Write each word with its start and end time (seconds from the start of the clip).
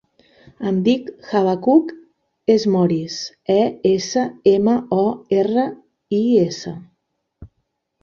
Em 0.69 0.77
dic 0.87 1.11
Habacuc 1.31 1.91
Esmoris: 2.55 3.19
e, 3.59 3.61
essa, 3.93 4.27
ema, 4.57 4.77
o, 5.05 5.07
erra, 5.45 5.71
i, 6.25 6.27
essa. 6.51 6.77